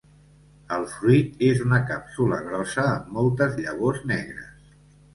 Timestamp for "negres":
4.17-4.53